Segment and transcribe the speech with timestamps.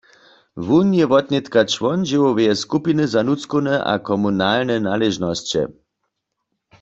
[0.67, 5.61] Wón je wotnětka čłon dźěłoweje skupiny za nutřkowne a komunalne naležnosće.